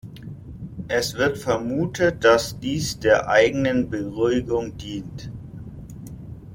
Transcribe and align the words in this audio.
Es 0.87 1.13
wird 1.15 1.37
vermutet, 1.37 2.23
dass 2.25 2.57
dies 2.57 2.97
der 2.97 3.29
eigenen 3.29 3.91
Beruhigung 3.91 4.75
dient. 4.75 5.29